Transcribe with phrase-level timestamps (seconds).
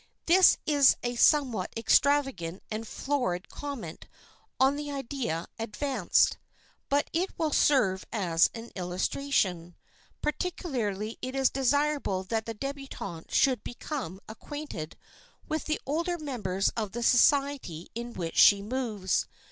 [0.25, 4.07] This is a somewhat extravagant and florid comment
[4.59, 6.37] on the idea advanced.
[6.89, 9.75] But it will serve as an illustration.
[10.19, 14.97] Particularly is it desirable that the débutante should become acquainted
[15.47, 19.27] with the older members of the society in which she moves.